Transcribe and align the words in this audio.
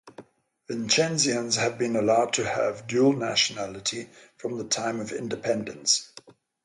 Vincentians 0.67 1.57
have 1.57 1.77
been 1.77 1.95
allowed 1.95 2.33
to 2.33 2.43
have 2.43 2.87
dual 2.87 3.13
nationality 3.13 4.09
from 4.35 4.57
the 4.57 4.63
time 4.65 4.99
of 4.99 5.11
independence. 5.11 6.11